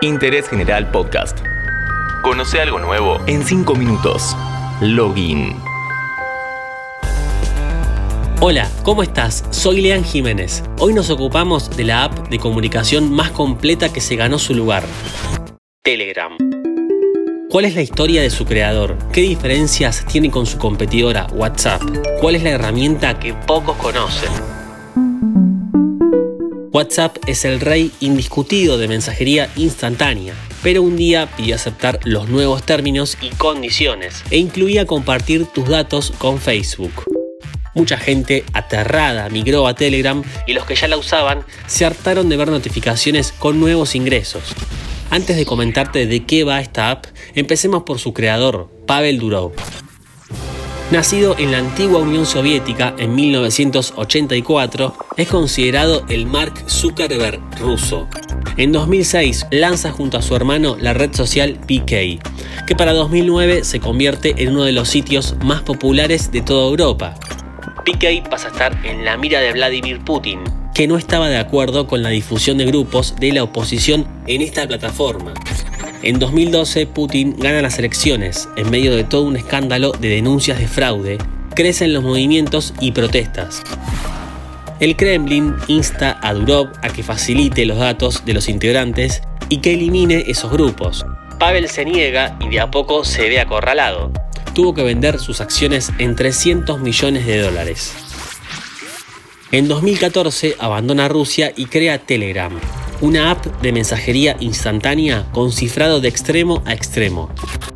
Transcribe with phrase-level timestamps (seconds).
[0.00, 1.38] Interés General Podcast.
[2.22, 4.36] Conoce algo nuevo en 5 minutos.
[4.80, 5.56] Login.
[8.40, 9.44] Hola, ¿cómo estás?
[9.50, 10.62] Soy Lean Jiménez.
[10.78, 14.84] Hoy nos ocupamos de la app de comunicación más completa que se ganó su lugar.
[15.82, 16.36] Telegram.
[17.50, 18.96] ¿Cuál es la historia de su creador?
[19.12, 21.82] ¿Qué diferencias tiene con su competidora WhatsApp?
[22.20, 24.47] ¿Cuál es la herramienta que pocos conocen?
[26.78, 32.62] WhatsApp es el rey indiscutido de mensajería instantánea, pero un día pidió aceptar los nuevos
[32.62, 36.92] términos y condiciones e incluía compartir tus datos con Facebook.
[37.74, 42.36] Mucha gente aterrada migró a Telegram y los que ya la usaban se hartaron de
[42.36, 44.54] ver notificaciones con nuevos ingresos.
[45.10, 49.50] Antes de comentarte de qué va esta app, empecemos por su creador, Pavel Durov.
[50.90, 58.08] Nacido en la antigua Unión Soviética en 1984, es considerado el Mark Zuckerberg ruso.
[58.56, 62.20] En 2006 lanza junto a su hermano la red social PK,
[62.66, 67.14] que para 2009 se convierte en uno de los sitios más populares de toda Europa.
[67.84, 70.40] PK pasa a estar en la mira de Vladimir Putin,
[70.74, 74.66] que no estaba de acuerdo con la difusión de grupos de la oposición en esta
[74.66, 75.34] plataforma.
[76.02, 80.68] En 2012, Putin gana las elecciones en medio de todo un escándalo de denuncias de
[80.68, 81.18] fraude,
[81.56, 83.62] crecen los movimientos y protestas.
[84.78, 89.74] El Kremlin insta a Durov a que facilite los datos de los integrantes y que
[89.74, 91.04] elimine esos grupos.
[91.40, 94.12] Pavel se niega y de a poco se ve acorralado.
[94.54, 97.92] Tuvo que vender sus acciones en 300 millones de dólares.
[99.50, 102.52] En 2014 abandona Rusia y crea Telegram,
[103.00, 107.30] una app de mensajería instantánea con cifrado de extremo a extremo.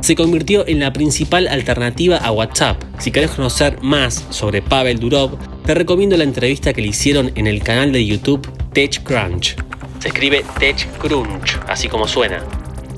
[0.00, 2.82] Se convirtió en la principal alternativa a WhatsApp.
[2.98, 7.46] Si querés conocer más sobre Pavel Durov, te recomiendo la entrevista que le hicieron en
[7.46, 9.56] el canal de YouTube TechCrunch.
[9.98, 12.44] Se escribe TechCrunch, así como suena.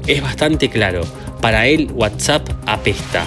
[0.06, 1.02] Es bastante claro,
[1.40, 3.26] para él WhatsApp apesta.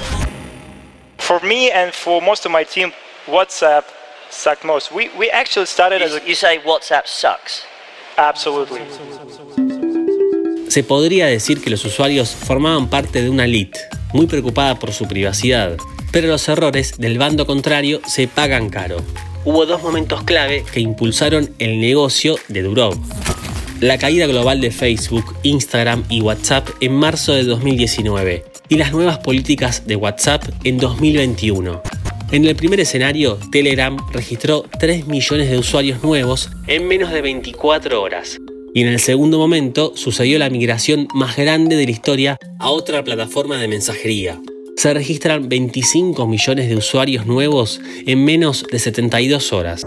[1.17, 2.92] For me and for most of my team,
[3.27, 3.86] WhatsApp
[4.30, 4.92] sucked most.
[4.92, 6.21] We, we actually started as a...
[6.27, 7.65] You say WhatsApp sucks.
[8.17, 8.81] Absolutely.
[10.69, 13.79] Se podría decir que los usuarios formaban parte de una elite,
[14.11, 15.77] muy preocupada por su privacidad,
[16.11, 18.97] pero los errores del bando contrario se pagan caro.
[19.45, 22.95] Hubo dos momentos clave que impulsaron el negocio de Durov.
[23.81, 29.17] La caída global de Facebook, Instagram y WhatsApp en marzo de 2019 y las nuevas
[29.17, 31.81] políticas de WhatsApp en 2021.
[32.33, 38.02] En el primer escenario, Telegram registró 3 millones de usuarios nuevos en menos de 24
[38.02, 38.39] horas.
[38.73, 43.04] Y en el segundo momento sucedió la migración más grande de la historia a otra
[43.04, 44.42] plataforma de mensajería.
[44.77, 49.86] Se registran 25 millones de usuarios nuevos en menos de 72 horas.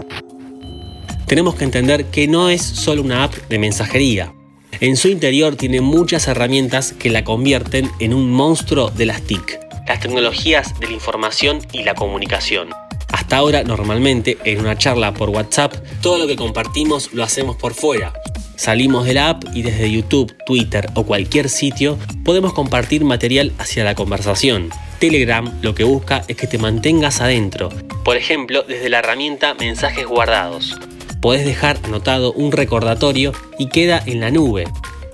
[1.25, 4.33] Tenemos que entender que no es solo una app de mensajería.
[4.79, 9.66] En su interior tiene muchas herramientas que la convierten en un monstruo de las TIC
[9.87, 12.69] las tecnologías de la información y la comunicación.
[13.11, 17.73] Hasta ahora, normalmente, en una charla por WhatsApp, todo lo que compartimos lo hacemos por
[17.73, 18.13] fuera.
[18.55, 23.83] Salimos de la app y desde YouTube, Twitter o cualquier sitio podemos compartir material hacia
[23.83, 24.71] la conversación.
[24.99, 27.69] Telegram lo que busca es que te mantengas adentro,
[28.07, 30.79] por ejemplo, desde la herramienta Mensajes guardados.
[31.19, 34.63] Podés dejar anotado un recordatorio y queda en la nube,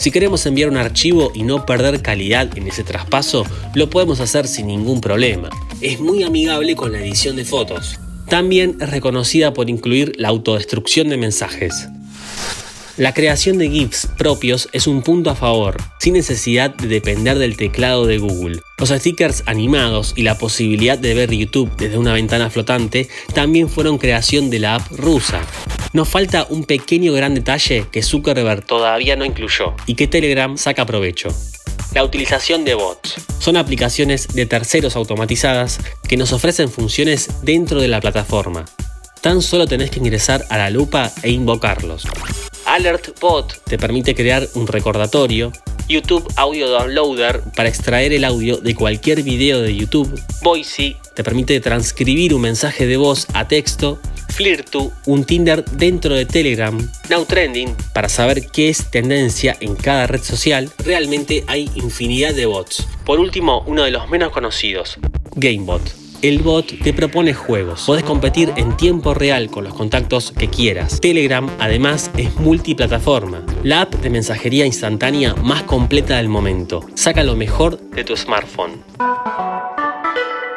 [0.04, 4.50] si queremos enviar un archivo y no perder calidad en ese traspaso, lo podemos hacer
[4.50, 5.50] sin ningún problema.
[5.80, 7.98] Es muy amigable con la edición de fotos.
[8.28, 11.88] También es reconocida por incluir la autodestrucción de mensajes.
[12.98, 17.56] La creación de GIFs propios es un punto a favor, sin necesidad de depender del
[17.56, 18.60] teclado de Google.
[18.78, 24.00] Los stickers animados y la posibilidad de ver YouTube desde una ventana flotante también fueron
[24.00, 25.40] creación de la app rusa.
[25.94, 30.88] Nos falta un pequeño gran detalle que Zuckerberg todavía no incluyó y que Telegram saca
[30.88, 31.30] provecho.
[31.94, 33.14] La utilización de bots.
[33.38, 38.66] Son aplicaciones de terceros automatizadas que nos ofrecen funciones dentro de la plataforma.
[39.22, 42.08] Tan solo tenés que ingresar a la lupa e invocarlos.
[42.66, 45.52] Alert Bot te permite crear un recordatorio,
[45.88, 51.60] YouTube Audio Downloader para extraer el audio de cualquier video de YouTube, Voicey te permite
[51.60, 54.00] transcribir un mensaje de voz a texto,
[54.34, 56.76] Flirtu, un Tinder dentro de Telegram,
[57.10, 62.48] Now Trending para saber qué es tendencia en cada red social, realmente hay infinidad de
[62.48, 62.88] bots.
[63.06, 64.98] Por último, uno de los menos conocidos,
[65.36, 67.84] GameBot el bot te propone juegos.
[67.86, 71.02] Podés competir en tiempo real con los contactos que quieras.
[71.02, 76.88] Telegram además es multiplataforma, la app de mensajería instantánea más completa del momento.
[76.96, 78.82] Saca lo mejor de tu smartphone.